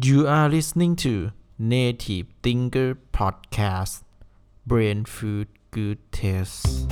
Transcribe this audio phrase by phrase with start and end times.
[0.00, 4.04] You are listening to Native Thinker Podcast
[4.64, 6.86] Brain Food Good Taste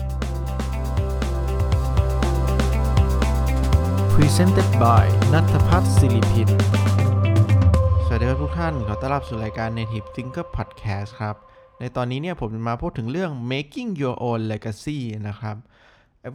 [4.15, 6.49] Presented by นัทพัฒน์ศิริพิน
[8.07, 11.37] สวัสดีครับทุกท่าน ขอต้อนรับสู่รายการ Native Thinker Podcast ครับ
[11.81, 14.99] ในตอนนี้เนี่ยผมจะมาพูดถึงเรื่อง making your own legacy
[15.29, 15.57] นะครับ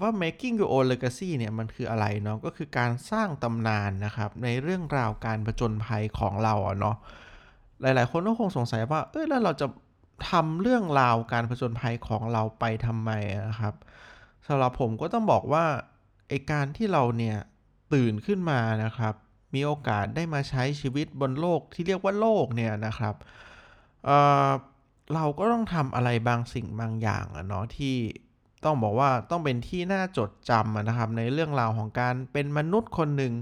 [0.02, 6.96] ว่า making your own legacy เนี่ยมันคืออะไรเนาะก็คือการสร้างตำนานนะครับในเรื่องราวการผจญภัยของเราเนาะ
[7.82, 9.68] หลาย ๆ คนก็คงสงสัยว่าเอ้ยแล้วเราจะ
[10.29, 13.12] ทำเรื่องราวการผจญภัยของเราไปทำไม
[13.48, 13.74] นะครับ
[14.48, 15.65] สำหรับผมก็ต้องบอกว่า
[16.28, 17.37] ไอการที่เราเนี่ย
[17.93, 19.14] ตื่นขึ้นมานะครับ
[19.54, 23.15] มีโอกาสได้มาใช้ชีวิตบนโลกที่เรียกว่าโลกเนี่ยนะครับ
[24.06, 27.96] เเราก็ต้องทำอะไรบางสิ่งบางอย่างอะเนาะที่
[28.64, 33.34] ต้องบอกว่าต้องเป็นที่น่าจดจำนะครับ ในเรื่องราวของการเป็นมนุษย์คนหนึ่ง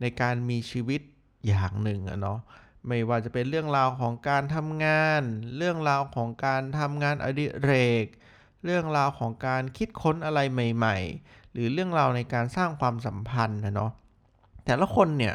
[0.00, 1.00] ในการมีชีวิต
[1.46, 2.38] อย่างหนึ่งอะเนาะ
[2.86, 5.22] ไม่ว่าจะเป็นเรื่องราวของการทำงาน
[5.56, 7.72] เรื่องราวของการทำงานอดิเร
[8.04, 8.06] ก
[8.64, 13.92] เรื่องราวของการคิดค้นอะไรใหม่ ๆ หรือเรื่องราวในการสร้างความสัมพันธ์นะเนาะ
[14.64, 15.34] แต่ละคนเนี่ย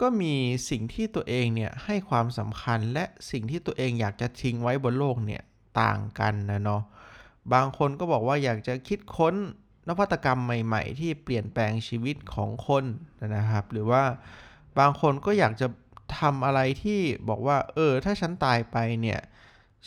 [0.00, 0.34] ก็มี
[0.70, 5.42] สิ่งที่ตัวเองเนี่ยให้ความสำคัญและสิ่งที่ตัวเองอยากจะทิ้งไว้บนโลกเนี่ย
[5.80, 6.82] ต่างกันนะเนาะ
[7.52, 9.34] บางคนก็บอกว่าอยากจะคิดค้น
[9.88, 12.84] นวัตกรรมใหม่ ๆ ที่เปลี่ยนแปลงชีวิตของคน
[13.36, 14.02] นะครับ หรือว่า
[14.78, 15.66] บางคนก็อยากจะ
[16.18, 19.20] ทำอะไรที่บอกว่า เออ ถ้าฉันตายไปเนี่ย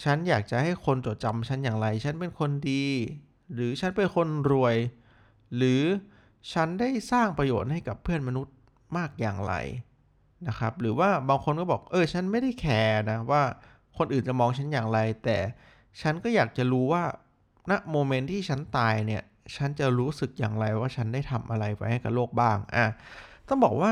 [0.04, 2.86] ฉันอยากจะให้คนจดจำฉันอย่างไร ฉันเป็นคนดี
[3.54, 4.76] หรือฉันเป็นคนรวย
[5.56, 5.82] หรือ
[6.54, 8.56] ฉันได้สร้างประโยชน์ให้กับเพื่อนมนุษย์
[8.98, 9.54] มากอย่างไร
[10.48, 13.44] นะครับ หรือว่าบางคนก็บอก เออ ฉันไม่ได้แคร์นะว่า
[13.98, 15.38] คนอื่นจะมองฉันอย่างไร แต่
[16.02, 17.04] ฉันก็อยากจะรู้ว่า
[17.70, 19.24] ณโมเมนต์ที่ฉันตายเนี่ย
[19.56, 22.86] ฉันจะรู้สึกอย่างไรว่าฉันได้ทำอะไรไว้ให้กับโลกบ้างอะ
[23.48, 23.92] ต้องบอกว่า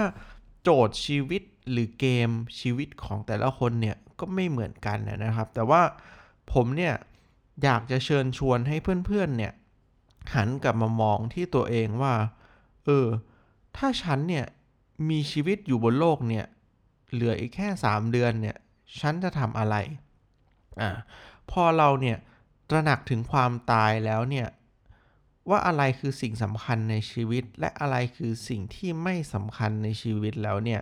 [0.63, 5.81] โจทย์ชีวิตหรือเกมชีวิตของแต่ละคนเนี่ยก็ไม่เหมือนกันนะครับ แต่ว่า
[6.53, 6.93] ผมเนี่ย
[7.63, 9.53] อยากจะเชิญชวนให้เพื่อนๆเนี่ย
[10.33, 12.13] หันกลับมามองที่ตัวเองว่า
[12.85, 13.07] เออ
[13.77, 14.45] ถ้าฉันเนี่ย
[15.09, 16.45] มีชีวิตอยู่บนโลกเนี่ย
[17.11, 18.57] เหลืออีกแค่ 3 เดือนเนี่ย
[18.99, 19.75] ฉันจะทำอะไร
[20.81, 20.89] อ่า
[21.51, 22.17] พอเราเนี่ย
[22.69, 24.47] ตระหนักถึงความตายแล้วเนี่ย
[25.49, 30.81] ว่าอะไรคือสิ่งสำคัญในชีวิต และอะไรคือสิ่งที่ไม่สำคัญในชีวิตแล้วเนี่ย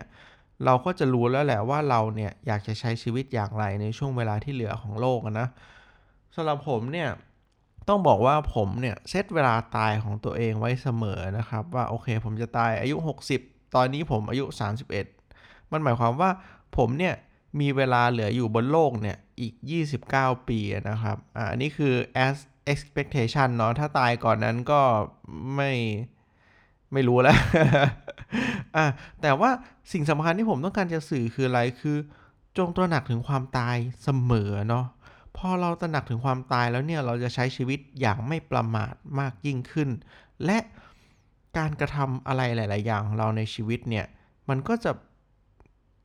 [0.64, 5.48] เราก็จะรู้แล้วแหละว่าเราเนี่ยอยากจะใช้ชีวิตอย่างไรในช่วงเวลาที่เหลือของโลกนะ
[6.34, 7.08] สำหรับผมเนี่ย
[7.88, 12.96] ต้องบอกว่าผมเนี่ยเซตเวลาตายของตัวเองไว้เสมอนะครับ ว่าโอเคผมจะตายอายุ
[13.36, 14.44] 60 ตอนนี้ผมอายุ
[15.08, 16.30] 31 มันหมายความว่า
[16.76, 17.14] ผมเนี่ย
[17.60, 19.54] มีเวลาเหลืออยู่บนโลกเนี่ย อีก
[20.00, 20.58] 29 ปี
[20.90, 21.94] นะครับอ่าอันนี้คือ
[22.26, 22.38] as
[22.72, 24.80] expectation เนาะถ้าตายก่อนนั้นก็
[25.56, 25.72] ไม่
[26.92, 27.38] ไม่รู้แล้ว
[28.76, 28.86] อะ
[29.22, 29.50] แต่ว่า
[29.92, 31.96] สิ่งสำคัญที่ผมต้องการจะสื่อคืออะไรคือ
[32.58, 34.86] จงตระหนักถึงความตายเสมอเนาะ
[35.36, 39.88] พอเราตระหนักถึงความตายแล้วเนี่ยเราจะใช้ชีวิตอย่างไม่ประมาทมากยิ่งขึ้น
[40.44, 40.58] และ
[41.58, 44.06] การกระทำอะไรหลาย ๆ อย่างของเราในชีวิตเนี่ย
[44.48, 44.90] มันก็จะ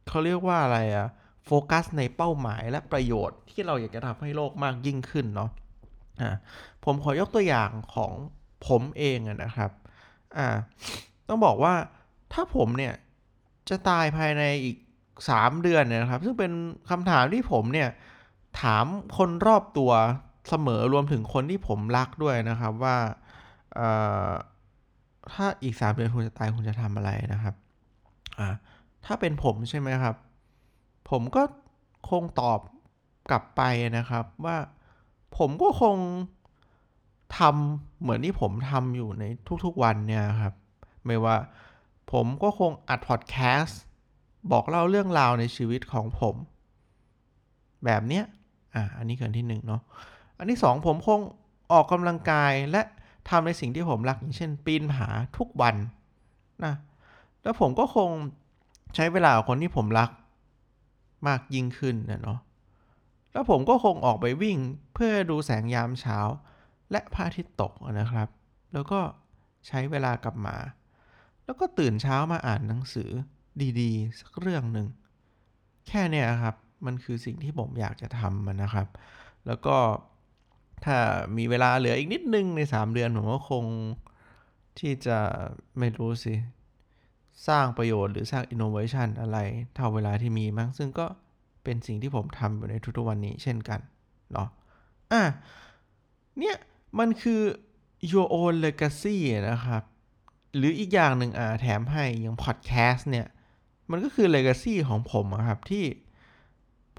[0.07, 1.07] เขาเรียกว่าอะไรอะ
[1.45, 5.49] โฟกัสในเป้าหมายและประโยชน์ที่เราอยากจะทำให้โลกมากยิ่งขึ้นเนาะ
[6.21, 6.31] อ่า
[6.85, 8.13] ผมขอยกตัวอย่างของ
[8.67, 9.71] ผมเองนะครับ
[10.37, 10.47] อ่า
[11.27, 11.73] ต้องบอกว่า
[12.33, 12.93] ถ้าผมเนี่ย
[13.69, 14.77] จะตายภายในอีก
[15.19, 16.51] 3 เดือนนะครับ ซึ่งเป็น
[16.89, 17.89] คำถามที่ผมเนี่ย
[18.61, 18.85] ถาม
[19.17, 19.91] คนรอบตัว
[20.49, 22.97] เสมอรวมถึงคนที่ผมรักด้วยนะครับว่า
[25.33, 27.55] ถ้าอีก 3 เดือนคุณจะตายคุณจะทำอะไรนะครับ
[29.05, 30.15] ถ้าเป็นผมใช่ไหมครับ
[31.09, 31.43] ผมก็
[32.09, 32.59] คงตอบ
[33.29, 33.61] กลับไป
[33.97, 34.57] นะครับว่า
[35.37, 35.97] ผมก็คง
[37.37, 39.23] ทำเหมือนที่ผมทำอยู่ใน
[39.65, 40.53] ทุกๆวันเนี่ยครับ
[41.05, 41.35] ไม่ว่า
[42.11, 43.81] ผมก็คงอัดพอดแคสต์
[44.51, 46.35] บอกเล่าเรื่องราวในชีวิตของผม
[47.85, 48.23] แบบเนี้ย
[48.75, 49.81] อะอันนี้คืออันที่หนึ่งเนาะ
[50.37, 51.19] อันที่สองผมคง
[51.71, 52.81] ออกกำลังกายและ
[53.29, 55.75] ทำในสิ่งที่ผมรักอย่างเช่น ปีนผาทุกวัน
[56.65, 56.73] นะ
[57.43, 58.09] แล้วผมก็คง
[58.95, 60.09] ใช้เวลากับคนที่ผมรัก
[61.27, 62.39] มากยิ่งขึ้นนะเนาะ
[63.31, 64.57] แล้วผมก็คงออกไปวิ่ง
[64.93, 66.19] เพื่อดูแสงยามเช้า
[66.91, 68.27] และพระอาทิตย์ตกนะครับ
[68.73, 68.99] แล้วก็
[69.67, 70.57] ใช้เวลากลับมา
[71.45, 73.09] แล้วก็ตื่นเช้ามาอ่านหนังสือ
[73.79, 74.87] ดีๆ สักเรื่องหนึ่ง
[75.87, 76.55] แค่เนี้ครับ
[76.85, 78.87] มันคือสิ่งที่ผมอยากจะทำมันนะครับ
[79.47, 79.77] แล้วก็
[80.85, 80.97] ถ้า
[81.37, 83.65] มีเวลาเหลืออีกนิดนึงใน 3 เดือนผมก็คง
[84.79, 85.17] ที่จะ
[85.77, 86.33] ไม่รู้สิ
[87.47, 89.37] สร้างประโยชน์หรือสร้างอินโนเวชันอะไร
[89.73, 91.07] เท่าเวลาที่มีมั้งซึ่งก็
[91.63, 93.79] เป็นสิ่งที่ผมทำอยู่ในทุกๆวันนี้เช่นกัน
[94.33, 94.47] เนาะ
[95.11, 95.21] อะ
[96.39, 96.55] เนี่ย
[96.99, 97.41] มันคือ
[98.11, 99.15] your own legacy
[99.49, 99.83] นะครับ
[100.55, 103.27] หรืออีกอย่างหนึ่งอ่าแถมให้อย่างพอดแคสต์เนี่ย
[103.91, 105.85] มันก็คือ legacy ของผมอะครับที่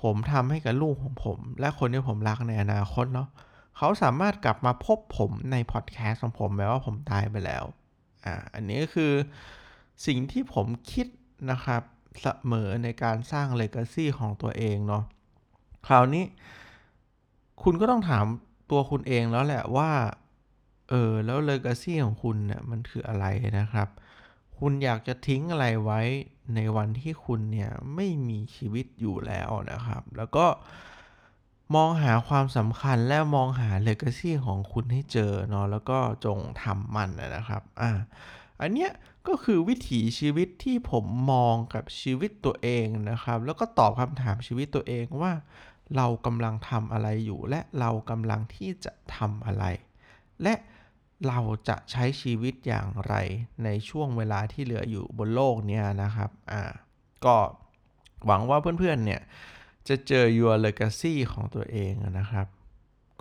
[0.03, 3.29] ผมทำให้กับลูกของผม และคนที่ผมรักในอนาคตเนาะ
[3.77, 7.65] เขาสามารถกลับมาพบผมในพอดแคสต์ของผมแม้ว่าผมตายไปแล้ว
[8.25, 9.13] อ่าอันนี้ก็คือ
[10.07, 11.07] สิ่งที่ผมคิด
[11.51, 11.83] นะครับ
[12.21, 15.05] เสมอในการสร้าง legacy ของตัวเองเนาะ
[15.87, 16.25] คราวนี้
[17.63, 18.25] คุณก็ต้องถาม
[18.71, 19.91] ตัวคุณเองแล้วแหละว่า
[20.91, 23.27] เออ แล้ว legacy ของคุณเนี่ยมันคืออะไร
[23.59, 23.89] นะครับ
[24.59, 26.01] คุณอยากจะทิ้งอะไรไว้
[26.55, 30.47] ในวันที่คุณเนี่ยไม่มีชีวิตอยู่แล้วนะครับ แล้วก็
[31.75, 37.91] มองหาความสำคัญและมองหา legacy ของคุณให้เจอเนาะแล้วก็จงทำมันนะครับ อ่า
[38.61, 38.91] อันเนี้ย
[39.29, 45.33] ก็คือวิถีชีวิตที่ผมมองกับชีวิตตัวเองนะครับ แล้วก็ตอบคำถามชีวิตตัวเองว่า
[45.97, 49.65] เรากำลังทำอะไรอยู่ และเรากำลังที่จะทำอะไร
[50.43, 50.55] และ
[51.29, 53.15] เราจะใช้ชีวิตอย่างไร
[53.65, 56.63] ในช่วงเวลาที่เหลืออยู่บนโลกเนี้ยนะครับ อ่า
[57.25, 57.37] ก็
[58.27, 59.21] หวังว่าเพื่อนๆ เนี่ย
[59.89, 62.47] จะเจอ your legacy ของตัวเองนะครับ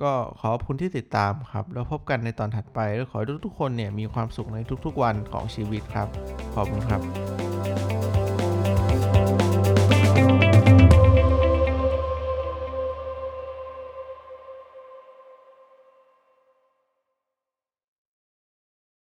[0.04, 6.08] ก็ขอบคุณที่ติดตามครับ แล้วพบกันในตอนถัดไป แล้วขอให้ทุกๆคนเนี่ยมีความสุขในทุกๆวันของชีวิตครับ
[6.56, 7.33] ขอบคุณครับ